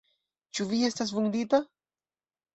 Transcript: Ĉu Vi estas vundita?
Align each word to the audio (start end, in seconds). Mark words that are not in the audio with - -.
Ĉu 0.59 0.65
Vi 0.71 0.79
estas 0.87 1.13
vundita? 1.19 1.61